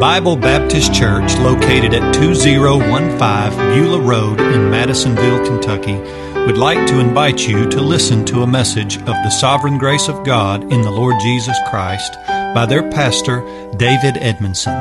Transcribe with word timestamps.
Bible 0.00 0.34
Baptist 0.34 0.94
Church, 0.94 1.36
located 1.40 1.92
at 1.92 2.14
2015 2.14 3.18
Beulah 3.18 4.00
Road 4.00 4.40
in 4.40 4.70
Madisonville, 4.70 5.44
Kentucky, 5.44 5.98
would 6.46 6.56
like 6.56 6.86
to 6.86 7.00
invite 7.00 7.46
you 7.46 7.68
to 7.68 7.82
listen 7.82 8.24
to 8.24 8.40
a 8.40 8.46
message 8.46 8.96
of 8.96 9.08
the 9.08 9.28
sovereign 9.28 9.76
grace 9.76 10.08
of 10.08 10.24
God 10.24 10.62
in 10.72 10.80
the 10.80 10.90
Lord 10.90 11.16
Jesus 11.20 11.58
Christ 11.68 12.14
by 12.54 12.64
their 12.64 12.90
pastor, 12.90 13.42
David 13.76 14.16
Edmondson. 14.16 14.72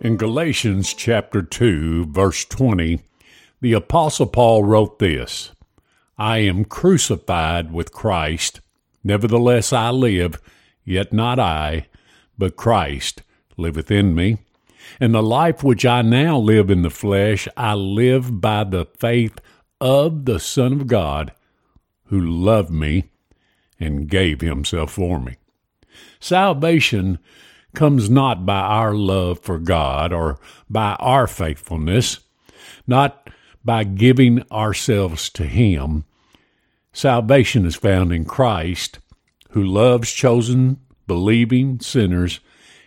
In 0.00 0.16
Galatians 0.16 0.94
chapter 0.94 1.42
2, 1.42 2.06
verse 2.06 2.46
20, 2.46 3.00
the 3.60 3.74
Apostle 3.74 4.28
Paul 4.28 4.64
wrote 4.64 4.98
this 4.98 5.52
I 6.16 6.38
am 6.38 6.64
crucified 6.64 7.70
with 7.70 7.92
Christ, 7.92 8.62
nevertheless 9.04 9.74
I 9.74 9.90
live 9.90 10.40
Yet 10.84 11.12
not 11.12 11.38
I, 11.38 11.86
but 12.36 12.56
Christ 12.56 13.22
liveth 13.56 13.90
in 13.90 14.14
me. 14.14 14.38
And 15.00 15.14
the 15.14 15.22
life 15.22 15.64
which 15.64 15.86
I 15.86 16.02
now 16.02 16.38
live 16.38 16.70
in 16.70 16.82
the 16.82 16.90
flesh, 16.90 17.48
I 17.56 17.74
live 17.74 18.40
by 18.40 18.64
the 18.64 18.86
faith 18.98 19.40
of 19.80 20.24
the 20.26 20.38
Son 20.38 20.72
of 20.72 20.86
God, 20.86 21.32
who 22.06 22.20
loved 22.20 22.70
me 22.70 23.10
and 23.80 24.08
gave 24.08 24.40
himself 24.40 24.92
for 24.92 25.18
me. 25.18 25.36
Salvation 26.20 27.18
comes 27.74 28.08
not 28.08 28.46
by 28.46 28.60
our 28.60 28.94
love 28.94 29.40
for 29.40 29.58
God 29.58 30.12
or 30.12 30.38
by 30.70 30.94
our 31.00 31.26
faithfulness, 31.26 32.20
not 32.86 33.28
by 33.64 33.84
giving 33.84 34.42
ourselves 34.50 35.28
to 35.30 35.44
Him. 35.44 36.04
Salvation 36.92 37.66
is 37.66 37.74
found 37.74 38.12
in 38.12 38.24
Christ 38.24 39.00
who 39.54 39.62
loves 39.62 40.12
chosen, 40.12 40.78
believing 41.06 41.78
sinners 41.78 42.40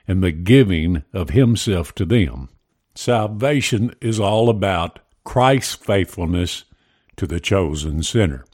and 0.05 0.21
the 0.21 0.31
giving 0.31 1.03
of 1.13 1.29
himself 1.29 1.95
to 1.95 2.05
them. 2.05 2.49
Salvation 2.93 3.93
is 4.01 4.19
all 4.19 4.49
about 4.49 4.99
Christ's 5.23 5.75
faithfulness 5.75 6.65
to 7.15 7.25
the 7.25 7.39
chosen 7.39 8.03
sinner. 8.03 8.45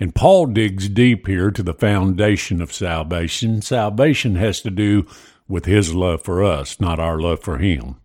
And 0.00 0.14
Paul 0.14 0.46
digs 0.46 0.88
deep 0.88 1.26
here 1.26 1.50
to 1.50 1.62
the 1.62 1.74
foundation 1.74 2.62
of 2.62 2.72
salvation. 2.72 3.60
Salvation 3.60 4.36
has 4.36 4.62
to 4.62 4.70
do 4.70 5.06
with 5.46 5.66
his 5.66 5.94
love 5.94 6.22
for 6.22 6.42
us, 6.42 6.80
not 6.80 6.98
our 6.98 7.20
love 7.20 7.40
for 7.40 7.58
him. 7.58 7.96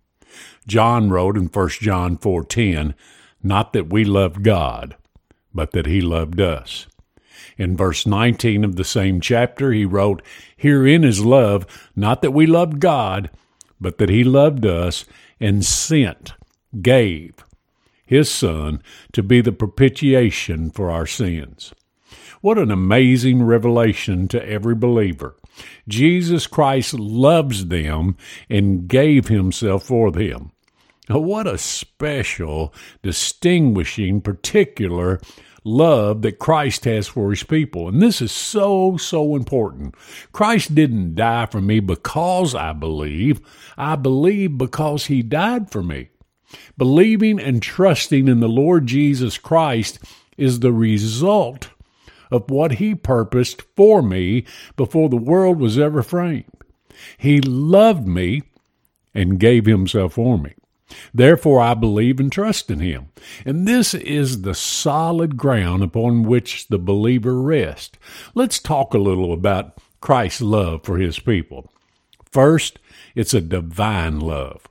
John 0.68 1.10
wrote 1.10 1.38
in 1.38 1.48
1 1.48 1.82
John 1.82 2.18
4:10, 2.18 2.96
not 3.42 3.72
that 3.72 3.90
we 3.90 4.04
loved 4.04 4.44
God, 4.44 4.98
but 5.54 5.72
that 5.72 5.86
he 5.86 6.02
loved 6.02 6.42
us. 6.42 6.88
In 7.58 7.78
verse 7.78 8.06
19 8.06 8.64
of 8.64 8.76
the 8.76 8.84
same 8.84 9.22
chapter, 9.22 9.72
he 9.72 9.86
wrote, 9.86 10.22
Herein 10.58 11.04
is 11.04 11.24
love, 11.24 11.66
not 11.96 12.22
that 12.22 12.32
we 12.32 12.46
loved 12.46 12.80
God, 12.80 13.30
but 13.80 13.98
that 13.98 14.10
he 14.10 14.24
loved 14.24 14.66
us 14.66 15.06
and 15.40 15.64
sent, 15.64 16.34
gave 16.82 17.34
his 18.06 18.30
Son 18.30 18.82
to 19.12 19.24
be 19.24 19.42
the 19.42 19.52
propitiation 19.52 20.70
for 20.70 20.92
our 20.92 21.06
sins. 21.06 21.74
What 22.42 22.58
an 22.58 22.72
amazing 22.72 23.44
revelation 23.44 24.28
to 24.30 24.48
every 24.48 24.76
believer. 24.76 25.36
Jesus 25.88 26.48
Christ 26.48 26.94
loves 26.94 27.68
them 27.68 28.18
and 28.50 28.88
gave 28.88 29.28
himself 29.28 29.84
for 29.86 30.12
them. 30.12 30.52
What 31.10 31.48
a 31.48 31.58
special, 31.58 32.74
distinguishing, 33.02 34.22
particular 34.22 35.20
love 35.64 36.22
that 36.22 36.40
Christ 36.40 36.86
has 36.86 37.08
for 37.08 37.30
his 37.30 37.44
people. 37.44 37.88
And 37.88 38.02
this 38.02 38.22
is 38.22 38.32
so, 38.32 38.98
so 38.98 39.36
important. 39.36 39.96
Christ 40.32 40.76
didn't 40.76 41.16
die 41.16 41.46
for 41.46 41.62
me 41.62 41.80
because 41.80 42.56
I 42.56 42.74
believe. 42.74 43.42
I 43.78 43.96
believe 43.96 44.58
because 44.58 45.06
he 45.06 45.22
died 45.22 45.72
for 45.72 45.84
me. 45.84 46.10
Believing 46.78 47.40
and 47.40 47.62
trusting 47.62 48.28
in 48.28 48.40
the 48.40 48.50
Lord 48.50 48.88
Jesus 48.88 49.38
Christ 49.38 50.00
is 50.38 50.60
the 50.60 50.74
result 50.74 51.70
of 52.32 52.50
what 52.50 52.74
he 52.74 52.96
purposed 52.96 53.62
for 53.76 54.02
me 54.02 54.46
before 54.76 55.10
the 55.10 55.18
world 55.18 55.60
was 55.60 55.78
ever 55.78 56.02
framed. 56.02 56.46
He 57.18 57.42
loved 57.42 58.08
me 58.08 58.44
and 59.14 59.40
gave 59.40 59.66
himself 59.66 60.14
for 60.14 60.38
me. 60.38 60.54
Therefore, 61.14 61.62
I 61.62 61.74
believe 61.74 62.20
and 62.20 62.32
trust 62.32 62.70
in 62.70 62.80
him. 62.80 63.08
And 63.46 63.68
this 63.68 63.94
is 63.94 64.42
the 64.42 64.56
solid 64.56 65.38
ground 65.38 65.84
upon 65.84 66.24
which 66.24 66.68
the 66.68 66.78
believer 66.78 67.40
rests. 67.40 67.98
Let's 68.36 68.60
talk 68.60 68.94
a 68.94 69.00
little 69.00 69.34
about 69.34 69.78
Christ's 70.02 70.42
love 70.42 70.84
for 70.84 70.98
his 70.98 71.20
people. 71.20 71.72
First, 72.32 72.80
it's 73.16 73.34
a 73.34 73.42
divine 73.42 74.20
love. 74.20 74.68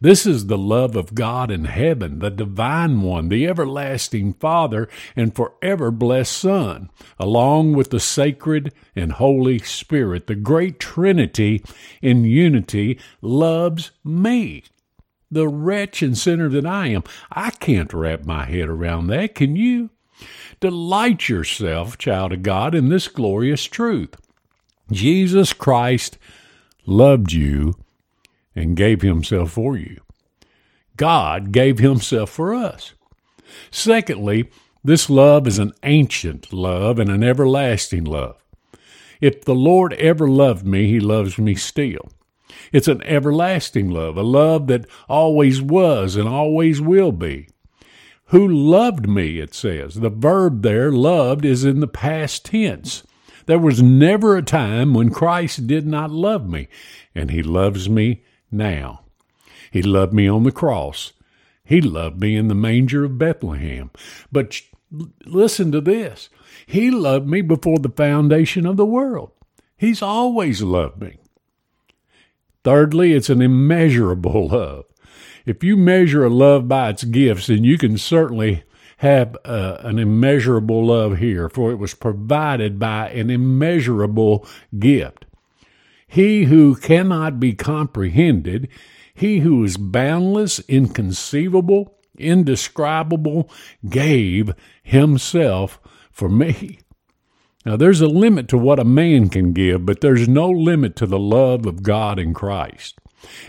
This 0.00 0.24
is 0.26 0.46
the 0.46 0.58
love 0.58 0.96
of 0.96 1.14
God 1.14 1.50
in 1.50 1.66
heaven, 1.66 2.18
the 2.20 2.30
divine 2.30 3.02
one, 3.02 3.28
the 3.28 3.46
everlasting 3.46 4.34
Father 4.34 4.88
and 5.14 5.34
forever 5.34 5.90
blessed 5.90 6.32
Son, 6.32 6.90
along 7.18 7.74
with 7.74 7.90
the 7.90 8.00
sacred 8.00 8.72
and 8.94 9.12
Holy 9.12 9.58
Spirit. 9.58 10.26
The 10.26 10.34
great 10.34 10.80
Trinity 10.80 11.62
in 12.00 12.24
unity 12.24 12.98
loves 13.20 13.90
me 14.04 14.64
the 15.30 15.48
wretch 15.48 16.02
and 16.02 16.16
sinner 16.16 16.48
that 16.48 16.66
I 16.66 16.88
am. 16.88 17.02
I 17.30 17.50
can't 17.50 17.92
wrap 17.92 18.24
my 18.24 18.44
head 18.44 18.68
around 18.68 19.08
that. 19.08 19.34
Can 19.34 19.56
you? 19.56 19.90
Delight 20.60 21.28
yourself, 21.28 21.98
child 21.98 22.32
of 22.32 22.42
God, 22.42 22.74
in 22.74 22.88
this 22.88 23.08
glorious 23.08 23.64
truth. 23.64 24.14
Jesus 24.90 25.52
Christ 25.52 26.16
loved 26.86 27.32
you 27.32 27.74
and 28.54 28.76
gave 28.76 29.02
himself 29.02 29.52
for 29.52 29.76
you. 29.76 30.00
God 30.96 31.52
gave 31.52 31.78
himself 31.78 32.30
for 32.30 32.54
us. 32.54 32.94
Secondly, 33.70 34.48
this 34.82 35.10
love 35.10 35.46
is 35.46 35.58
an 35.58 35.72
ancient 35.82 36.52
love 36.52 36.98
and 36.98 37.10
an 37.10 37.22
everlasting 37.22 38.04
love. 38.04 38.36
If 39.20 39.44
the 39.44 39.54
Lord 39.54 39.92
ever 39.94 40.28
loved 40.28 40.66
me, 40.66 40.86
he 40.86 41.00
loves 41.00 41.38
me 41.38 41.54
still. 41.54 42.08
It's 42.72 42.88
an 42.88 43.02
everlasting 43.02 43.90
love, 43.90 44.16
a 44.16 44.22
love 44.22 44.66
that 44.68 44.86
always 45.08 45.60
was 45.60 46.16
and 46.16 46.28
always 46.28 46.80
will 46.80 47.12
be. 47.12 47.48
Who 48.26 48.46
loved 48.48 49.08
me, 49.08 49.38
it 49.38 49.54
says. 49.54 49.96
The 49.96 50.10
verb 50.10 50.62
there, 50.62 50.90
loved, 50.90 51.44
is 51.44 51.64
in 51.64 51.80
the 51.80 51.86
past 51.86 52.44
tense. 52.44 53.04
There 53.46 53.58
was 53.58 53.80
never 53.80 54.36
a 54.36 54.42
time 54.42 54.94
when 54.94 55.10
Christ 55.10 55.68
did 55.68 55.86
not 55.86 56.10
love 56.10 56.48
me, 56.48 56.68
and 57.14 57.30
He 57.30 57.42
loves 57.42 57.88
me 57.88 58.24
now. 58.50 59.02
He 59.70 59.82
loved 59.82 60.12
me 60.12 60.26
on 60.26 60.42
the 60.42 60.52
cross. 60.52 61.12
He 61.64 61.80
loved 61.80 62.20
me 62.20 62.36
in 62.36 62.48
the 62.48 62.54
manger 62.54 63.04
of 63.04 63.18
Bethlehem. 63.18 63.90
But 64.32 64.60
listen 65.24 65.70
to 65.72 65.80
this 65.80 66.28
He 66.66 66.90
loved 66.90 67.28
me 67.28 67.42
before 67.42 67.78
the 67.78 67.90
foundation 67.90 68.66
of 68.66 68.76
the 68.76 68.86
world. 68.86 69.30
He's 69.76 70.02
always 70.02 70.62
loved 70.62 71.00
me. 71.00 71.18
Thirdly, 72.66 73.12
it's 73.12 73.30
an 73.30 73.40
immeasurable 73.40 74.48
love. 74.50 74.86
If 75.44 75.62
you 75.62 75.76
measure 75.76 76.24
a 76.24 76.28
love 76.28 76.66
by 76.66 76.88
its 76.90 77.04
gifts, 77.04 77.46
then 77.46 77.62
you 77.62 77.78
can 77.78 77.96
certainly 77.96 78.64
have 78.96 79.36
uh, 79.44 79.76
an 79.82 80.00
immeasurable 80.00 80.84
love 80.84 81.18
here, 81.18 81.48
for 81.48 81.70
it 81.70 81.76
was 81.76 81.94
provided 81.94 82.80
by 82.80 83.10
an 83.10 83.30
immeasurable 83.30 84.44
gift. 84.80 85.26
He 86.08 86.46
who 86.46 86.74
cannot 86.74 87.38
be 87.38 87.54
comprehended, 87.54 88.66
he 89.14 89.38
who 89.38 89.62
is 89.62 89.76
boundless, 89.76 90.58
inconceivable, 90.66 91.96
indescribable, 92.18 93.48
gave 93.88 94.52
himself 94.82 95.78
for 96.10 96.28
me. 96.28 96.80
Now, 97.66 97.76
there's 97.76 98.00
a 98.00 98.06
limit 98.06 98.46
to 98.50 98.58
what 98.58 98.78
a 98.78 98.84
man 98.84 99.28
can 99.28 99.52
give, 99.52 99.84
but 99.84 100.00
there's 100.00 100.28
no 100.28 100.48
limit 100.48 100.94
to 100.96 101.06
the 101.06 101.18
love 101.18 101.66
of 101.66 101.82
God 101.82 102.16
in 102.16 102.32
Christ. 102.32 103.00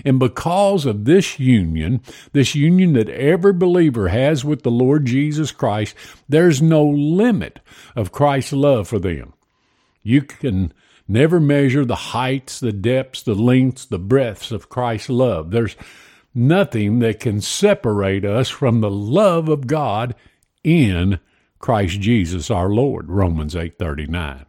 And 0.04 0.18
because 0.18 0.88
of 0.88 1.06
this 1.06 1.40
union, 1.40 2.02
this 2.34 2.56
union 2.56 2.94
that 2.94 3.10
every 3.10 3.54
believer 3.54 4.08
has 4.08 4.44
with 4.44 4.64
the 4.64 4.72
Lord 4.72 5.06
Jesus 5.06 5.52
Christ, 5.52 5.94
there's 6.28 6.64
no 6.64 6.84
limit 6.84 7.60
of 7.96 8.12
Christ's 8.12 8.54
love 8.54 8.88
for 8.88 8.98
them. 8.98 9.34
You 10.02 10.24
can 10.24 10.74
never 11.08 11.40
measure 11.40 11.86
the 11.86 11.96
heights, 11.96 12.60
the 12.60 12.74
depths, 12.74 13.22
the 13.22 13.36
lengths, 13.36 13.86
the 13.86 14.00
breadths 14.00 14.52
of 14.52 14.68
Christ's 14.68 15.10
love. 15.10 15.52
There's 15.52 15.76
nothing 16.34 16.98
that 17.00 17.20
can 17.20 17.40
separate 17.40 18.26
us 18.26 18.50
from 18.50 18.82
the 18.82 18.90
love 18.90 19.48
of 19.48 19.68
God 19.68 20.16
in 20.64 21.20
Christ 21.60 22.00
Jesus 22.00 22.52
our 22.52 22.70
Lord, 22.70 23.10
Romans 23.10 23.56
8:39. 23.56 24.46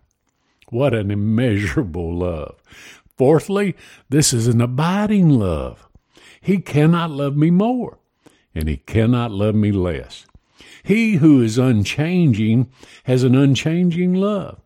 What 0.71 0.95
an 0.95 1.11
immeasurable 1.11 2.15
love. 2.15 2.63
Fourthly, 3.17 3.75
this 4.09 4.33
is 4.33 4.47
an 4.47 4.61
abiding 4.61 5.31
love. 5.31 5.89
He 6.41 6.59
cannot 6.59 7.11
love 7.11 7.37
me 7.37 7.51
more, 7.51 7.99
and 8.55 8.69
he 8.69 8.77
cannot 8.77 9.33
love 9.33 9.55
me 9.55 9.73
less. 9.73 10.27
He 10.83 11.17
who 11.17 11.43
is 11.43 11.59
unchanging 11.59 12.71
has 13.05 13.23
an 13.25 13.35
unchanging 13.35 14.15
love. 14.15 14.61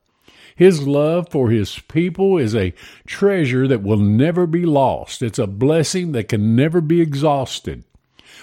His 0.55 0.87
love 0.87 1.29
for 1.31 1.51
His 1.51 1.79
people 1.79 2.39
is 2.39 2.55
a 2.55 2.75
treasure 3.07 3.67
that 3.67 3.83
will 3.83 3.99
never 3.99 4.47
be 4.47 4.65
lost. 4.65 5.23
It's 5.23 5.39
a 5.39 5.47
blessing 5.47 6.13
that 6.13 6.29
can 6.29 6.55
never 6.55 6.81
be 6.81 7.01
exhausted. 7.01 7.85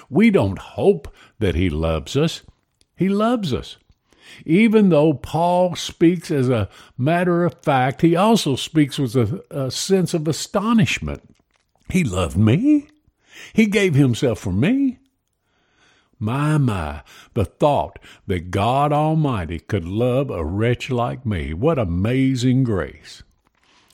We 0.09 0.31
don't 0.31 0.59
hope 0.59 1.13
that 1.39 1.55
He 1.55 1.69
loves 1.69 2.17
us, 2.17 2.41
He 2.95 3.09
loves 3.09 3.53
us. 3.53 3.77
Even 4.45 4.89
though 4.89 5.13
Paul 5.13 5.75
speaks 5.75 6.31
as 6.31 6.49
a 6.49 6.69
matter 6.97 7.45
of 7.45 7.61
fact, 7.61 8.01
he 8.01 8.15
also 8.15 8.55
speaks 8.55 8.97
with 8.97 9.15
a, 9.15 9.43
a 9.49 9.71
sense 9.71 10.13
of 10.13 10.27
astonishment. 10.27 11.35
He 11.89 12.03
loved 12.03 12.37
me. 12.37 12.87
He 13.53 13.65
gave 13.65 13.95
himself 13.95 14.39
for 14.39 14.51
me. 14.51 14.99
My, 16.19 16.57
my, 16.57 17.01
the 17.33 17.45
thought 17.45 17.97
that 18.27 18.51
God 18.51 18.91
Almighty 18.91 19.59
could 19.59 19.85
love 19.85 20.29
a 20.29 20.43
wretch 20.43 20.89
like 20.89 21.25
me. 21.25 21.53
What 21.53 21.79
amazing 21.79 22.65
grace. 22.65 23.23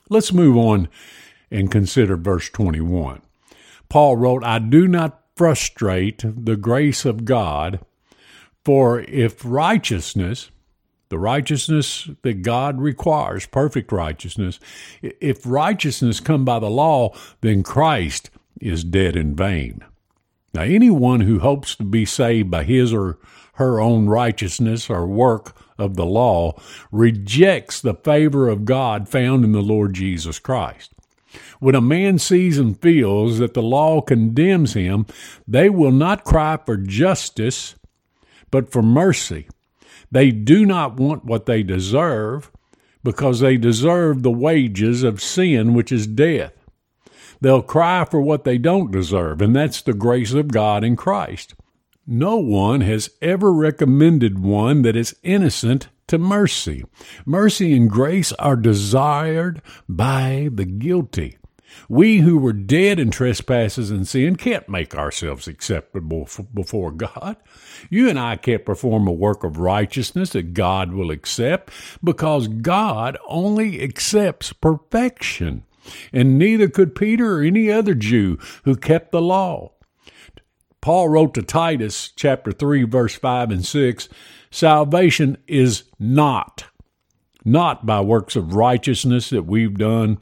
Let's 0.10 0.34
move 0.34 0.58
on 0.58 0.90
and 1.52 1.72
consider 1.72 2.18
verse 2.18 2.50
21. 2.50 3.22
Paul 3.90 4.18
wrote, 4.18 4.44
I 4.44 4.58
do 4.60 4.88
not 4.88 5.22
frustrate 5.36 6.24
the 6.26 6.56
grace 6.56 7.06
of 7.06 7.26
God, 7.26 7.80
for 8.66 9.02
if 9.02 9.46
righteousness, 9.46 10.50
the 11.10 11.20
righteousness 11.20 12.10
that 12.24 12.42
God 12.42 12.82
requires, 12.82 13.46
perfect 13.46 13.92
righteousness, 13.92 14.60
if 15.02 15.46
righteousness 15.46 16.20
come 16.20 16.44
by 16.44 16.60
the 16.60 16.70
law, 16.70 17.16
then 17.42 17.64
Christ 17.64 18.32
is 18.60 18.84
dead 18.84 19.16
in 19.16 19.36
vain. 19.36 19.86
Now, 20.54 20.64
anyone 20.64 21.22
who 21.22 21.40
hopes 21.40 21.76
to 21.76 21.84
be 21.84 22.06
saved 22.06 22.50
by 22.50 22.64
his 22.64 22.92
or 22.92 23.20
her 23.56 23.80
own 23.80 24.08
righteousness 24.08 24.90
or 24.90 25.06
work 25.06 25.56
of 25.78 25.96
the 25.96 26.06
law 26.06 26.60
rejects 26.92 27.82
the 27.82 27.94
favor 27.94 28.50
of 28.50 28.66
God 28.66 29.08
found 29.08 29.44
in 29.44 29.52
the 29.52 29.62
Lord 29.62 29.94
Jesus 29.94 30.40
Christ. 30.40 30.92
When 31.60 31.76
a 31.76 31.82
man 31.82 32.20
sees 32.20 32.58
and 32.58 32.80
feels 32.82 33.40
that 33.40 33.54
the 33.54 33.62
law 33.62 34.02
condemns 34.02 34.74
him, 34.74 35.06
they 35.48 35.70
will 35.70 35.92
not 35.92 36.24
cry 36.24 36.58
for 36.66 36.78
justice, 36.78 37.76
but 38.56 38.72
for 38.72 38.82
mercy. 38.82 39.50
They 40.10 40.32
do 40.32 40.66
not 40.66 40.96
want 40.96 41.26
what 41.26 41.46
they 41.46 41.62
deserve, 41.62 42.50
because 43.04 43.42
they 43.42 43.58
deserve 43.58 44.24
the 44.24 44.32
wages 44.32 45.04
of 45.04 45.22
sin, 45.22 45.74
which 45.74 45.92
is 45.92 46.08
death. 46.08 46.54
They'll 47.42 47.62
cry 47.62 48.06
for 48.06 48.22
what 48.22 48.46
they 48.46 48.58
don't 48.58 48.94
deserve, 48.94 49.42
and 49.42 49.54
that's 49.54 49.82
the 49.82 49.92
grace 49.92 50.32
of 50.32 50.54
God 50.54 50.86
in 50.86 50.96
Christ. 50.96 51.54
No 52.08 52.38
one 52.38 52.80
has 52.80 53.10
ever 53.22 53.52
recommended 53.52 54.40
one 54.40 54.84
that 54.84 54.96
is 54.96 55.18
innocent 55.22 55.90
to 56.08 56.18
mercy. 56.18 56.86
Mercy 57.26 57.76
and 57.76 57.90
grace 57.90 58.32
are 58.40 58.56
desired 58.56 59.62
by 59.90 60.48
the 60.50 60.64
guilty. 60.64 61.38
We 61.88 62.20
who 62.20 62.38
were 62.38 62.54
dead 62.54 63.00
in 63.00 63.12
trespasses 63.12 63.92
and 63.92 64.08
sin 64.08 64.36
can't 64.36 64.68
make 64.70 64.96
ourselves 64.96 65.48
acceptable 65.48 66.28
before 66.54 66.92
God. 66.92 67.38
You 67.90 68.10
and 68.10 68.20
I 68.20 68.36
can't 68.36 68.66
perform 68.66 69.08
a 69.08 69.14
work 69.14 69.44
of 69.44 69.58
righteousness 69.58 70.32
that 70.32 70.54
God 70.54 70.94
will 70.94 71.12
accept 71.12 71.72
because 72.04 72.48
God 72.48 73.18
only 73.28 73.82
accepts 73.82 74.54
perfection 74.54 75.64
and 76.12 76.40
neither 76.40 76.68
could 76.68 76.96
Peter 76.96 77.38
or 77.38 77.44
any 77.44 77.72
other 77.72 77.94
Jew 77.94 78.40
who 78.64 78.76
kept 78.76 79.12
the 79.12 79.22
law. 79.22 79.72
Paul 80.82 81.10
wrote 81.10 81.34
to 81.36 81.42
Titus 81.42 82.12
chapter 82.16 82.52
3 82.52 82.84
verse 82.84 83.16
5 83.16 83.52
and 83.52 83.66
6, 83.66 84.10
salvation 84.52 85.38
is 85.48 85.84
not 86.00 86.66
not 87.46 87.86
by 87.86 88.02
works 88.02 88.36
of 88.36 88.56
righteousness 88.56 89.30
that 89.30 89.46
we've 89.46 89.78
done, 89.78 90.18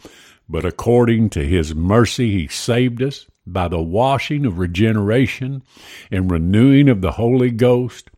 but 0.47 0.65
according 0.65 1.29
to 1.29 1.43
his 1.45 1.73
mercy 1.73 2.31
he 2.31 2.47
saved 2.47 3.01
us 3.01 3.25
by 3.45 3.67
the 3.67 3.81
washing 3.81 4.45
of 4.45 4.59
regeneration 4.59 5.63
and 6.11 6.31
renewing 6.31 6.89
of 6.89 7.01
the 7.01 7.13
Holy 7.13 7.51
Ghost, 7.51 8.09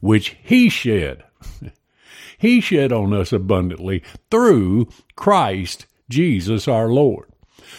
which 0.00 0.36
he 0.42 0.68
shed. 0.68 1.22
he 2.38 2.60
shed 2.60 2.92
on 2.92 3.12
us 3.12 3.32
abundantly 3.32 4.02
through 4.30 4.88
Christ 5.16 5.86
Jesus 6.08 6.66
our 6.66 6.88
Lord. 6.88 7.28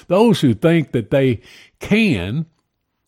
Those 0.08 0.42
who 0.42 0.54
think 0.54 0.92
that 0.92 1.12
they 1.12 1.42
can 1.80 2.46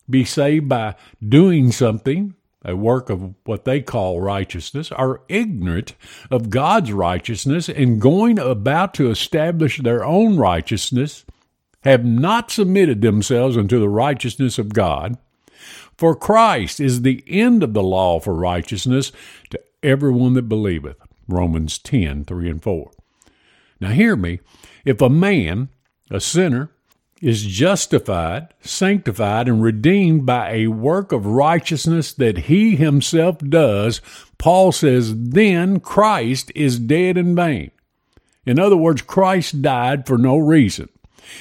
be 0.08 0.24
saved 0.24 0.68
by 0.68 0.96
doing 1.26 1.72
something, 1.72 2.34
a 2.64 2.74
work 2.74 3.10
of 3.10 3.34
what 3.44 3.64
they 3.64 3.80
call 3.80 4.20
righteousness, 4.20 4.90
are 4.92 5.20
ignorant 5.28 5.94
of 6.30 6.50
God's 6.50 6.92
righteousness 6.92 7.68
and 7.68 8.00
going 8.00 8.38
about 8.38 8.94
to 8.94 9.10
establish 9.10 9.78
their 9.78 10.04
own 10.04 10.36
righteousness, 10.36 11.24
have 11.82 12.04
not 12.04 12.50
submitted 12.50 13.02
themselves 13.02 13.56
unto 13.56 13.78
the 13.78 13.88
righteousness 13.88 14.58
of 14.58 14.72
God. 14.72 15.18
For 15.96 16.16
Christ 16.16 16.80
is 16.80 17.02
the 17.02 17.22
end 17.26 17.62
of 17.62 17.74
the 17.74 17.82
law 17.82 18.18
for 18.18 18.34
righteousness 18.34 19.12
to 19.50 19.60
everyone 19.82 20.32
that 20.34 20.48
believeth. 20.48 20.96
Romans 21.28 21.78
10 21.78 22.24
3 22.24 22.50
and 22.50 22.62
4. 22.62 22.90
Now, 23.80 23.90
hear 23.90 24.16
me. 24.16 24.40
If 24.84 25.00
a 25.00 25.08
man, 25.08 25.68
a 26.10 26.20
sinner, 26.20 26.70
is 27.24 27.42
justified, 27.42 28.52
sanctified, 28.60 29.48
and 29.48 29.62
redeemed 29.62 30.26
by 30.26 30.50
a 30.50 30.66
work 30.66 31.10
of 31.10 31.24
righteousness 31.24 32.12
that 32.12 32.36
he 32.36 32.76
himself 32.76 33.38
does, 33.38 34.02
Paul 34.36 34.72
says, 34.72 35.14
then 35.16 35.80
Christ 35.80 36.52
is 36.54 36.78
dead 36.78 37.16
in 37.16 37.34
vain. 37.34 37.70
In 38.44 38.58
other 38.58 38.76
words, 38.76 39.00
Christ 39.00 39.62
died 39.62 40.06
for 40.06 40.18
no 40.18 40.36
reason. 40.36 40.90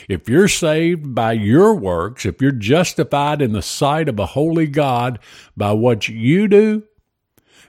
If 0.07 0.29
you're 0.29 0.47
saved 0.47 1.13
by 1.13 1.33
your 1.33 1.75
works, 1.75 2.25
if 2.25 2.41
you're 2.41 2.51
justified 2.51 3.41
in 3.41 3.51
the 3.51 3.61
sight 3.61 4.07
of 4.07 4.17
a 4.17 4.27
holy 4.27 4.67
God 4.67 5.19
by 5.57 5.73
what 5.73 6.07
you 6.07 6.47
do, 6.47 6.83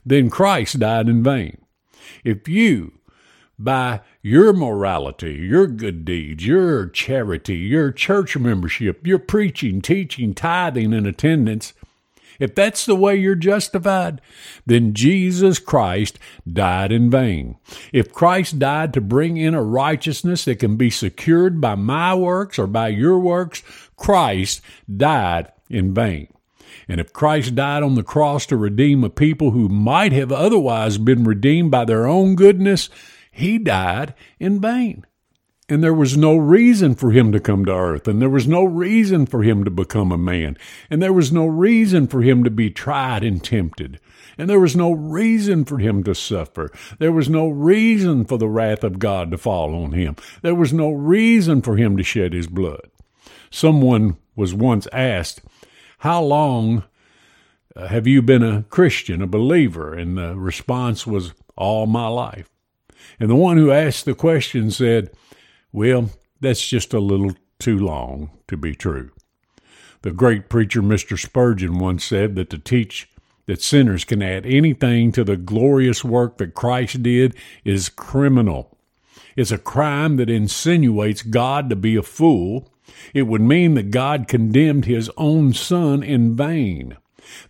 then 0.07 0.31
Christ 0.31 0.79
died 0.79 1.09
in 1.09 1.25
vain. 1.25 1.59
If 2.23 2.49
you 2.49 2.93
by 3.59 4.03
your 4.25 4.55
morality, 4.55 5.35
your 5.35 5.67
good 5.67 6.03
deeds, 6.03 6.47
your 6.47 6.87
charity, 6.87 7.59
your 7.59 7.93
church 7.93 8.39
membership, 8.39 9.07
your 9.07 9.19
preaching, 9.19 9.83
teaching, 9.83 10.33
tithing, 10.33 10.95
and 10.95 11.07
attendance, 11.07 11.75
if 12.41 12.55
that's 12.55 12.87
the 12.87 12.97
way 12.97 13.17
you're 13.17 13.35
justified, 13.35 14.23
then 14.65 14.95
Jesus 14.95 15.59
Christ 15.59 16.19
died 16.51 16.91
in 16.91 17.11
vain. 17.11 17.57
If 17.93 18.15
Christ 18.15 18.59
died 18.59 18.95
to 18.95 19.03
bring 19.03 19.37
in 19.37 19.53
a 19.53 19.63
righteousness 19.63 20.47
that 20.47 20.59
can 20.59 20.77
be 20.77 20.89
secured 20.89 21.61
by 21.61 21.75
my 21.75 22.15
works 22.15 22.59
or 22.59 22.67
by 22.67 22.89
your 22.89 23.19
works, 23.19 23.63
Christ 23.95 24.63
died 24.97 25.53
in 25.69 25.93
vain. 25.93 26.29
And 26.89 26.99
if 26.99 27.13
Christ 27.13 27.55
died 27.57 27.83
on 27.83 27.95
the 27.95 28.03
cross 28.03 28.47
to 28.47 28.57
redeem 28.57 29.05
a 29.05 29.11
people 29.11 29.51
who 29.51 29.69
might 29.69 30.13
have 30.13 30.33
otherwise 30.33 30.97
been 30.97 31.25
redeemed 31.25 31.71
by 31.71 31.85
their 31.85 32.07
own 32.07 32.37
goodness, 32.37 32.89
he 33.35 33.59
died 33.59 34.15
in 34.39 34.61
vain. 34.61 35.05
And 35.69 35.83
there 35.83 35.95
was 35.95 36.17
no 36.17 36.37
reason 36.37 36.95
for 36.95 37.11
him 37.11 37.33
to 37.33 37.41
come 37.41 37.65
to 37.65 37.73
earth, 37.73 38.07
and 38.07 38.21
there 38.21 38.31
was 38.31 38.47
no 38.47 38.65
reason 38.65 39.27
for 39.27 39.43
him 39.43 39.65
to 39.65 39.71
become 39.71 40.13
a 40.13 40.19
man, 40.19 40.57
and 40.91 41.03
there 41.03 41.13
was 41.13 41.33
no 41.33 41.47
reason 41.47 42.07
for 42.07 42.21
him 42.21 42.45
to 42.45 42.51
be 42.51 42.71
tried 42.71 43.25
and 43.25 43.43
tempted, 43.43 43.99
and 44.37 44.49
there 44.49 44.61
was 44.61 44.77
no 44.77 44.93
reason 44.93 45.65
for 45.65 45.79
him 45.79 46.05
to 46.05 46.15
suffer. 46.15 46.71
There 46.99 47.13
was 47.13 47.31
no 47.31 47.49
reason 47.49 48.25
for 48.27 48.37
the 48.37 48.49
wrath 48.49 48.85
of 48.85 48.99
God 48.99 49.31
to 49.31 49.39
fall 49.39 49.75
on 49.75 49.93
him. 49.93 50.17
There 50.43 50.55
was 50.55 50.73
no 50.73 50.91
reason 50.91 51.63
for 51.63 51.77
him 51.77 51.97
to 51.97 52.03
shed 52.03 52.35
his 52.35 52.47
blood. 52.47 52.91
Someone 53.51 54.19
was 54.37 54.55
once 54.55 54.87
asked, 54.93 55.41
How 55.99 56.23
long 56.23 56.85
uh, 57.75 57.89
have 57.89 58.07
you 58.07 58.21
been 58.21 58.43
a 58.43 58.65
Christian, 58.65 59.23
a 59.23 59.27
believer? 59.27 59.95
And 59.95 60.19
the 60.19 60.37
response 60.37 61.07
was, 61.07 61.33
All 61.57 61.87
my 61.87 62.07
life. 62.07 62.51
And 63.19 63.31
the 63.31 63.37
one 63.37 63.57
who 63.57 63.71
asked 63.71 64.05
the 64.05 64.15
question 64.15 64.71
said, 64.71 65.11
Well, 65.73 66.11
that's 66.41 66.67
just 66.67 66.93
a 66.93 67.01
little 67.01 67.35
too 67.59 67.79
long 67.79 68.31
to 68.49 68.57
be 68.57 68.75
true. 68.75 69.11
The 70.03 70.11
great 70.13 70.49
preacher 70.49 70.83
Mr. 70.83 71.19
Spurgeon 71.19 71.79
once 71.79 72.05
said 72.05 72.35
that 72.37 72.51
to 72.51 72.59
teach 72.59 73.09
that 73.47 73.63
sinners 73.63 74.05
can 74.05 74.23
add 74.23 74.47
anything 74.47 75.13
to 75.13 75.25
the 75.25 75.37
glorious 75.37 76.05
work 76.05 76.39
that 76.39 76.55
Christ 76.55 77.03
did 77.03 77.35
is 77.65 77.89
criminal. 77.89 78.77
It's 79.37 79.51
a 79.51 79.59
crime 79.59 80.17
that 80.17 80.31
insinuates 80.31 81.23
God 81.23 81.69
to 81.71 81.77
be 81.77 81.97
a 81.97 82.03
fool. 82.03 82.71
It 83.13 83.23
would 83.23 83.41
mean 83.41 83.75
that 83.75 83.91
God 83.91 84.29
condemned 84.29 84.85
his 84.85 85.11
own 85.17 85.53
son 85.53 86.03
in 86.03 86.37
vain. 86.37 86.97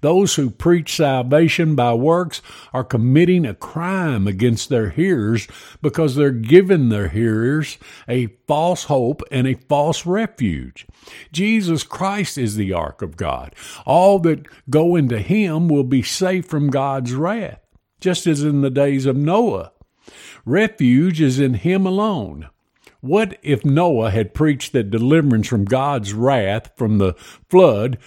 Those 0.01 0.35
who 0.35 0.51
preach 0.51 0.97
salvation 0.97 1.75
by 1.75 1.95
works 1.95 2.43
are 2.73 2.85
committing 2.85 3.45
a 3.45 3.55
crime 3.55 4.27
against 4.27 4.69
their 4.69 4.91
hearers 4.91 5.49
because 5.83 6.15
they're 6.15 6.31
giving 6.31 6.89
their 6.89 7.09
hearers 7.09 7.79
a 8.09 8.27
false 8.47 8.85
hope 8.85 9.23
and 9.31 9.47
a 9.47 9.55
false 9.55 10.07
refuge. 10.07 10.87
Jesus 11.33 11.83
Christ 11.83 12.39
is 12.39 12.57
the 12.57 12.73
ark 12.73 13.03
of 13.03 13.17
God. 13.17 13.55
All 13.87 14.19
that 14.21 14.47
go 14.71 14.97
into 14.97 15.19
him 15.19 15.69
will 15.69 15.85
be 15.85 16.03
safe 16.03 16.47
from 16.47 16.71
God's 16.71 17.15
wrath, 17.15 17.61
just 18.01 18.27
as 18.27 18.43
in 18.43 18.61
the 18.61 18.71
days 18.71 19.07
of 19.07 19.17
Noah. 19.17 19.73
Refuge 20.45 21.21
is 21.21 21.39
in 21.39 21.55
Him 21.55 21.87
alone. 21.87 22.49
What 23.01 23.39
if 23.43 23.65
Noah 23.65 24.11
had 24.11 24.35
preached 24.35 24.73
that 24.73 24.91
deliverance 24.91 25.47
from 25.47 25.65
God's 25.65 26.13
wrath 26.15 26.71
from 26.77 26.99
the 26.99 27.15
flood 27.49 27.99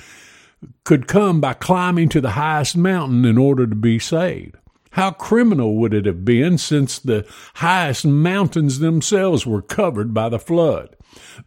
could 0.83 1.07
come 1.07 1.41
by 1.41 1.53
climbing 1.53 2.09
to 2.09 2.21
the 2.21 2.31
highest 2.31 2.77
mountain 2.77 3.25
in 3.25 3.37
order 3.37 3.67
to 3.67 3.75
be 3.75 3.99
saved? 3.99 4.55
How 4.91 5.11
criminal 5.11 5.75
would 5.75 5.93
it 5.93 6.05
have 6.05 6.25
been 6.25 6.57
since 6.57 6.97
the 6.97 7.27
highest 7.55 8.05
mountains 8.05 8.79
themselves 8.79 9.45
were 9.45 9.61
covered 9.61 10.13
by 10.13 10.29
the 10.29 10.39
flood? 10.39 10.95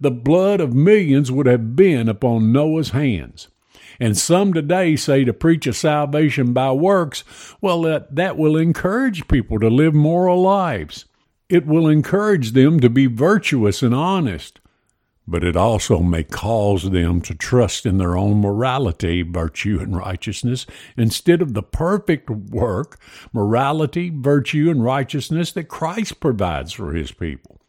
The 0.00 0.10
blood 0.10 0.60
of 0.60 0.72
millions 0.74 1.32
would 1.32 1.46
have 1.46 1.74
been 1.74 2.08
upon 2.08 2.52
Noah's 2.52 2.90
hands. 2.90 3.48
And 3.98 4.16
some 4.16 4.54
today 4.54 4.96
say 4.96 5.24
to 5.24 5.32
preach 5.32 5.66
a 5.66 5.72
salvation 5.72 6.52
by 6.52 6.72
works, 6.72 7.24
well, 7.60 7.82
that, 7.82 8.14
that 8.14 8.36
will 8.36 8.56
encourage 8.56 9.28
people 9.28 9.58
to 9.58 9.68
live 9.68 9.94
moral 9.94 10.40
lives. 10.40 11.06
It 11.48 11.66
will 11.66 11.88
encourage 11.88 12.52
them 12.52 12.78
to 12.80 12.88
be 12.88 13.06
virtuous 13.06 13.82
and 13.82 13.94
honest. 13.94 14.59
But 15.26 15.44
it 15.44 15.56
also 15.56 16.00
may 16.00 16.24
cause 16.24 16.90
them 16.90 17.20
to 17.22 17.34
trust 17.34 17.86
in 17.86 17.98
their 17.98 18.16
own 18.16 18.40
morality, 18.40 19.22
virtue, 19.22 19.78
and 19.80 19.96
righteousness 19.96 20.66
instead 20.96 21.40
of 21.40 21.54
the 21.54 21.62
perfect 21.62 22.28
work, 22.28 22.98
morality, 23.32 24.10
virtue, 24.10 24.70
and 24.70 24.84
righteousness 24.84 25.52
that 25.52 25.68
Christ 25.68 26.18
provides 26.20 26.72
for 26.72 26.94
his 26.94 27.12
people. 27.12 27.60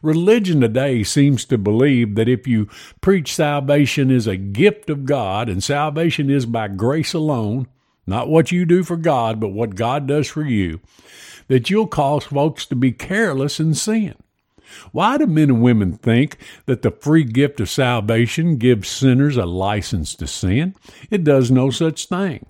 Religion 0.00 0.60
today 0.60 1.02
seems 1.02 1.44
to 1.46 1.58
believe 1.58 2.14
that 2.14 2.28
if 2.28 2.46
you 2.46 2.68
preach 3.00 3.34
salvation 3.34 4.10
is 4.10 4.26
a 4.26 4.36
gift 4.36 4.88
of 4.88 5.04
God 5.04 5.48
and 5.48 5.62
salvation 5.62 6.30
is 6.30 6.46
by 6.46 6.68
grace 6.68 7.14
alone, 7.14 7.66
not 8.06 8.28
what 8.28 8.52
you 8.52 8.64
do 8.64 8.82
for 8.82 8.96
God, 8.96 9.40
but 9.40 9.48
what 9.48 9.74
God 9.74 10.06
does 10.06 10.28
for 10.28 10.42
you, 10.42 10.80
that 11.48 11.68
you'll 11.68 11.86
cause 11.86 12.24
folks 12.24 12.64
to 12.66 12.76
be 12.76 12.92
careless 12.92 13.60
in 13.60 13.74
sin. 13.74 14.14
Why 14.92 15.18
do 15.18 15.26
men 15.26 15.50
and 15.50 15.62
women 15.62 15.92
think 15.92 16.38
that 16.66 16.82
the 16.82 16.90
free 16.90 17.24
gift 17.24 17.60
of 17.60 17.68
salvation 17.68 18.56
gives 18.56 18.88
sinners 18.88 19.36
a 19.36 19.46
license 19.46 20.14
to 20.16 20.26
sin? 20.26 20.74
It 21.10 21.24
does 21.24 21.50
no 21.50 21.70
such 21.70 22.06
thing. 22.06 22.46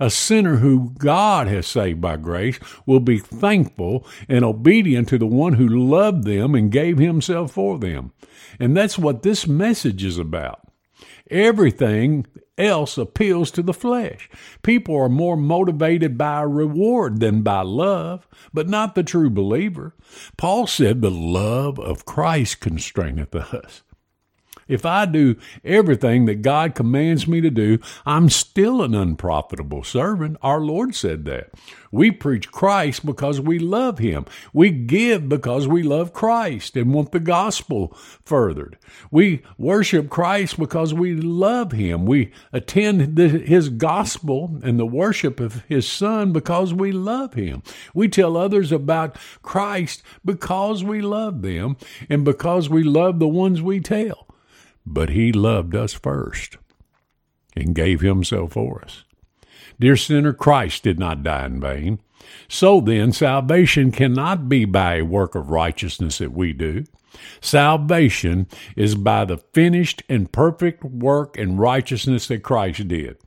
A 0.00 0.10
sinner 0.10 0.56
who 0.56 0.92
God 0.98 1.46
has 1.48 1.66
saved 1.66 2.00
by 2.00 2.16
grace 2.16 2.58
will 2.86 3.00
be 3.00 3.18
thankful 3.18 4.06
and 4.28 4.44
obedient 4.44 5.08
to 5.08 5.18
the 5.18 5.26
one 5.26 5.54
who 5.54 5.68
loved 5.68 6.24
them 6.24 6.54
and 6.54 6.72
gave 6.72 6.98
himself 6.98 7.52
for 7.52 7.78
them. 7.78 8.12
And 8.58 8.76
that's 8.76 8.98
what 8.98 9.22
this 9.22 9.46
message 9.46 10.04
is 10.04 10.18
about. 10.18 10.71
Everything 11.30 12.26
else 12.58 12.98
appeals 12.98 13.50
to 13.52 13.62
the 13.62 13.72
flesh. 13.74 14.28
People 14.62 14.96
are 14.96 15.08
more 15.08 15.36
motivated 15.36 16.18
by 16.18 16.42
reward 16.42 17.20
than 17.20 17.42
by 17.42 17.62
love, 17.62 18.26
but 18.52 18.68
not 18.68 18.94
the 18.94 19.02
true 19.02 19.30
believer. 19.30 19.94
Paul 20.36 20.66
said, 20.66 21.00
The 21.00 21.10
love 21.10 21.78
of 21.78 22.04
Christ 22.04 22.60
constraineth 22.60 23.34
us. 23.34 23.82
If 24.72 24.86
I 24.86 25.04
do 25.04 25.36
everything 25.64 26.24
that 26.24 26.40
God 26.40 26.74
commands 26.74 27.28
me 27.28 27.42
to 27.42 27.50
do, 27.50 27.78
I'm 28.06 28.30
still 28.30 28.82
an 28.82 28.94
unprofitable 28.94 29.84
servant. 29.84 30.38
Our 30.42 30.60
Lord 30.60 30.94
said 30.94 31.26
that. 31.26 31.50
We 31.90 32.10
preach 32.10 32.50
Christ 32.50 33.04
because 33.04 33.38
we 33.38 33.58
love 33.58 33.98
Him. 33.98 34.24
We 34.54 34.70
give 34.70 35.28
because 35.28 35.68
we 35.68 35.82
love 35.82 36.14
Christ 36.14 36.74
and 36.74 36.94
want 36.94 37.12
the 37.12 37.20
gospel 37.20 37.94
furthered. 38.24 38.78
We 39.10 39.42
worship 39.58 40.08
Christ 40.08 40.58
because 40.58 40.94
we 40.94 41.14
love 41.14 41.72
Him. 41.72 42.06
We 42.06 42.32
attend 42.50 43.16
the, 43.16 43.28
His 43.28 43.68
gospel 43.68 44.58
and 44.62 44.80
the 44.80 44.86
worship 44.86 45.38
of 45.38 45.64
His 45.66 45.86
Son 45.86 46.32
because 46.32 46.72
we 46.72 46.92
love 46.92 47.34
Him. 47.34 47.62
We 47.92 48.08
tell 48.08 48.38
others 48.38 48.72
about 48.72 49.18
Christ 49.42 50.02
because 50.24 50.82
we 50.82 51.02
love 51.02 51.42
them 51.42 51.76
and 52.08 52.24
because 52.24 52.70
we 52.70 52.82
love 52.82 53.18
the 53.18 53.28
ones 53.28 53.60
we 53.60 53.80
tell 53.80 54.28
but 54.86 55.10
he 55.10 55.32
loved 55.32 55.74
us 55.74 55.92
first 55.92 56.56
and 57.54 57.74
gave 57.74 58.00
himself 58.00 58.52
for 58.52 58.82
us. 58.84 59.04
Dear 59.78 59.96
sinner, 59.96 60.32
Christ 60.32 60.82
did 60.82 60.98
not 60.98 61.22
die 61.22 61.46
in 61.46 61.60
vain. 61.60 61.98
So 62.48 62.80
then, 62.80 63.12
salvation 63.12 63.90
cannot 63.90 64.48
be 64.48 64.64
by 64.64 64.96
a 64.96 65.04
work 65.04 65.34
of 65.34 65.50
righteousness 65.50 66.18
that 66.18 66.32
we 66.32 66.52
do. 66.52 66.84
Salvation 67.40 68.46
is 68.76 68.94
by 68.94 69.24
the 69.24 69.38
finished 69.38 70.02
and 70.08 70.32
perfect 70.32 70.82
work 70.84 71.36
and 71.36 71.58
righteousness 71.58 72.28
that 72.28 72.42
Christ 72.42 72.88
did. 72.88 73.18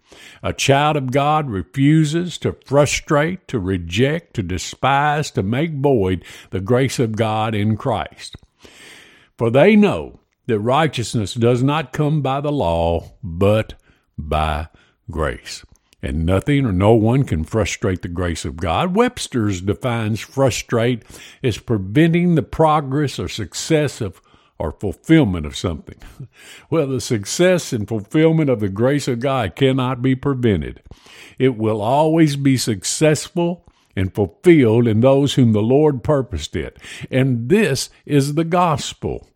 A 0.41 0.53
child 0.53 0.97
of 0.97 1.11
God 1.11 1.49
refuses 1.49 2.37
to 2.39 2.53
frustrate, 2.65 3.47
to 3.49 3.59
reject, 3.59 4.33
to 4.35 4.43
despise, 4.43 5.29
to 5.31 5.43
make 5.43 5.73
void 5.73 6.23
the 6.49 6.61
grace 6.61 6.99
of 6.99 7.15
God 7.15 7.53
in 7.53 7.77
Christ. 7.77 8.35
For 9.37 9.49
they 9.49 9.75
know 9.75 10.19
that 10.47 10.59
righteousness 10.59 11.33
does 11.33 11.63
not 11.63 11.93
come 11.93 12.21
by 12.21 12.41
the 12.41 12.51
law, 12.51 13.13
but 13.23 13.73
by 14.17 14.67
grace. 15.09 15.65
And 16.01 16.25
nothing 16.25 16.65
or 16.65 16.71
no 16.71 16.93
one 16.93 17.23
can 17.23 17.43
frustrate 17.43 18.03
the 18.03 18.07
grace 18.07 18.45
of 18.45 18.57
God. 18.57 18.95
Webster's 18.95 19.61
defines 19.61 20.19
frustrate 20.19 21.03
as 21.41 21.57
preventing 21.57 22.35
the 22.35 22.43
progress 22.43 23.17
or 23.17 23.27
success 23.27 24.01
of 24.01 24.21
or 24.57 24.71
fulfillment 24.71 25.45
of 25.45 25.55
something. 25.55 25.97
Well, 26.69 26.87
the 26.87 27.01
success 27.01 27.71
and 27.73 27.87
fulfillment 27.87 28.49
of 28.49 28.59
the 28.59 28.69
grace 28.69 29.07
of 29.07 29.19
God 29.19 29.55
cannot 29.55 30.01
be 30.01 30.15
prevented. 30.15 30.81
It 31.37 31.57
will 31.57 31.81
always 31.81 32.35
be 32.35 32.57
successful 32.57 33.65
and 33.95 34.13
fulfilled 34.13 34.87
in 34.87 35.01
those 35.01 35.35
whom 35.35 35.53
the 35.53 35.61
Lord 35.61 36.03
purposed 36.03 36.55
it. 36.55 36.77
And 37.11 37.49
this 37.49 37.89
is 38.05 38.33
the 38.33 38.43
gospel. 38.43 39.27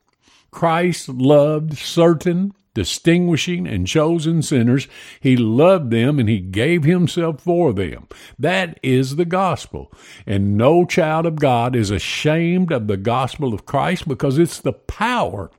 Christ 0.51 1.09
loved 1.09 1.77
certain 1.77 2.53
distinguishing 2.73 3.67
and 3.67 3.87
chosen 3.87 4.41
sinners. 4.41 4.87
He 5.19 5.35
loved 5.35 5.91
them 5.91 6.19
and 6.19 6.29
he 6.29 6.39
gave 6.39 6.83
himself 6.83 7.41
for 7.41 7.73
them. 7.73 8.07
That 8.37 8.79
is 8.81 9.15
the 9.15 9.25
gospel. 9.25 9.91
And 10.25 10.57
no 10.57 10.85
child 10.85 11.25
of 11.25 11.35
God 11.35 11.75
is 11.75 11.91
ashamed 11.91 12.71
of 12.71 12.87
the 12.87 12.97
gospel 12.97 13.53
of 13.53 13.65
Christ 13.65 14.07
because 14.07 14.37
it's 14.37 14.59
the 14.59 14.73
power 14.73 15.51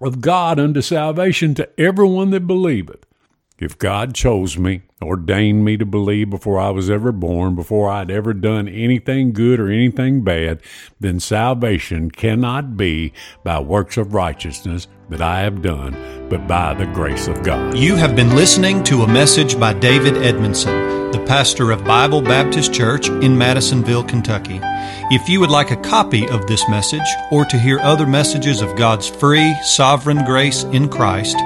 of 0.00 0.20
God 0.20 0.58
unto 0.58 0.80
salvation 0.80 1.54
to 1.54 1.68
everyone 1.80 2.30
that 2.30 2.46
believeth. 2.46 3.04
If 3.60 3.76
God 3.76 4.14
chose 4.14 4.56
me, 4.56 4.80
ordained 5.02 5.66
me 5.66 5.76
to 5.76 5.84
believe 5.84 6.30
before 6.30 6.58
I 6.58 6.70
was 6.70 6.88
ever 6.88 7.12
born, 7.12 7.54
before 7.54 7.90
I'd 7.90 8.10
ever 8.10 8.32
done 8.32 8.66
anything 8.66 9.34
good 9.34 9.60
or 9.60 9.68
anything 9.68 10.24
bad, 10.24 10.62
then 10.98 11.20
salvation 11.20 12.10
cannot 12.10 12.78
be 12.78 13.12
by 13.44 13.60
works 13.60 13.98
of 13.98 14.14
righteousness 14.14 14.88
that 15.10 15.20
I 15.20 15.40
have 15.40 15.60
done, 15.60 15.94
but 16.30 16.48
by 16.48 16.72
the 16.72 16.86
grace 16.86 17.28
of 17.28 17.42
God. 17.42 17.76
You 17.76 17.96
have 17.96 18.16
been 18.16 18.34
listening 18.34 18.82
to 18.84 19.02
a 19.02 19.06
message 19.06 19.60
by 19.60 19.74
David 19.74 20.16
Edmondson, 20.16 21.10
the 21.10 21.22
pastor 21.26 21.70
of 21.70 21.84
Bible 21.84 22.22
Baptist 22.22 22.72
Church 22.72 23.10
in 23.10 23.36
Madisonville, 23.36 24.04
Kentucky. 24.04 24.58
If 25.12 25.28
you 25.28 25.38
would 25.40 25.50
like 25.50 25.70
a 25.70 25.76
copy 25.76 26.26
of 26.28 26.46
this 26.46 26.66
message 26.70 27.00
or 27.30 27.44
to 27.44 27.58
hear 27.58 27.78
other 27.80 28.06
messages 28.06 28.62
of 28.62 28.76
God's 28.76 29.08
free, 29.08 29.54
sovereign 29.64 30.24
grace 30.24 30.62
in 30.64 30.88
Christ, 30.88 31.36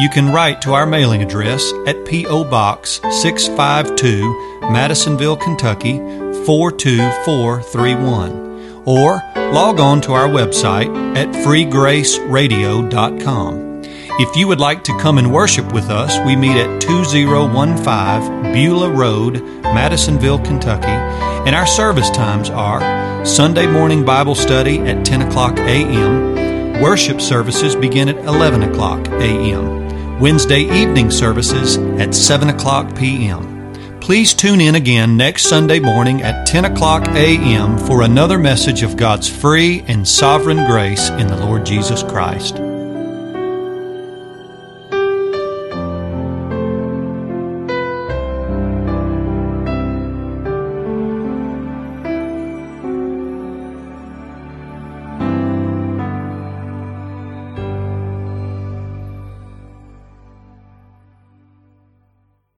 you 0.00 0.08
can 0.08 0.32
write 0.32 0.60
to 0.62 0.72
our 0.72 0.86
mailing 0.86 1.22
address 1.22 1.72
at 1.86 2.04
P.O. 2.04 2.42
Box 2.44 3.00
652, 3.22 4.60
Madisonville, 4.72 5.36
Kentucky 5.36 5.98
42431, 6.44 8.82
or 8.84 9.22
log 9.36 9.78
on 9.78 10.00
to 10.00 10.12
our 10.12 10.26
website 10.28 10.88
at 11.16 11.28
freegraceradio.com. 11.28 13.82
If 14.16 14.36
you 14.36 14.46
would 14.48 14.60
like 14.60 14.84
to 14.84 14.96
come 14.98 15.18
and 15.18 15.32
worship 15.32 15.72
with 15.72 15.90
us, 15.90 16.18
we 16.26 16.36
meet 16.36 16.56
at 16.56 16.80
2015 16.80 18.52
Beulah 18.52 18.90
Road, 18.90 19.42
Madisonville, 19.62 20.38
Kentucky, 20.40 20.88
and 20.88 21.54
our 21.54 21.66
service 21.66 22.10
times 22.10 22.50
are 22.50 23.24
Sunday 23.24 23.66
morning 23.66 24.04
Bible 24.04 24.34
study 24.34 24.80
at 24.80 25.06
10 25.06 25.22
o'clock 25.22 25.56
a.m. 25.58 26.34
Worship 26.80 27.20
services 27.20 27.76
begin 27.76 28.08
at 28.08 28.16
11 28.24 28.64
o'clock 28.64 29.06
a.m. 29.08 29.83
Wednesday 30.20 30.60
evening 30.60 31.10
services 31.10 31.76
at 31.98 32.14
7 32.14 32.48
o'clock 32.48 32.96
p.m. 32.96 33.98
Please 34.00 34.32
tune 34.32 34.60
in 34.60 34.76
again 34.76 35.16
next 35.16 35.44
Sunday 35.48 35.80
morning 35.80 36.22
at 36.22 36.46
10 36.46 36.66
o'clock 36.66 37.08
a.m. 37.08 37.76
for 37.78 38.02
another 38.02 38.38
message 38.38 38.82
of 38.82 38.96
God's 38.96 39.28
free 39.28 39.82
and 39.88 40.06
sovereign 40.06 40.64
grace 40.66 41.08
in 41.08 41.26
the 41.26 41.36
Lord 41.36 41.66
Jesus 41.66 42.02
Christ. 42.02 42.63